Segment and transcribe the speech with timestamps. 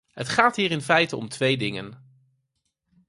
[0.11, 1.97] Het gaat hier in feite om twee dingen.